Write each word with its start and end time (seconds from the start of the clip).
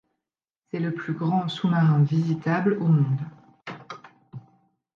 C'est 0.65 0.79
le 0.79 0.95
plus 0.95 1.13
grand 1.13 1.47
sous-marin 1.47 2.01
visitable 2.01 2.73
au 2.81 2.87
monde. 2.87 3.21